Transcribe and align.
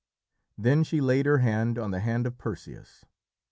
Then 0.57 0.83
she 0.83 0.99
laid 0.99 1.27
her 1.27 1.37
hand 1.37 1.77
on 1.77 1.91
the 1.91 1.99
hand 1.99 2.25
of 2.25 2.39
Perseus. 2.39 3.05